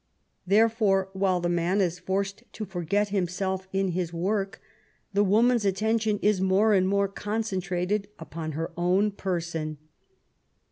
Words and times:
Therefore, 0.47 1.09
while 1.13 1.39
the 1.39 1.47
man 1.47 1.79
is 1.79 1.99
forced 1.99 2.41
to 2.53 2.65
forget 2.65 3.09
himself 3.09 3.67
in 3.71 3.89
his 3.89 4.11
work, 4.11 4.59
the 5.13 5.23
woman's 5.23 5.63
attention 5.63 6.17
is 6.23 6.41
more 6.41 6.73
and 6.73 6.87
more 6.87 7.07
concentrated 7.07 8.07
upon 8.17 8.53
her 8.53 8.71
own 8.75 9.11
person. 9.11 9.77